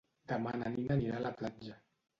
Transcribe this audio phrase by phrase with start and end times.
[0.31, 1.81] Demà na Nina anirà a la platja.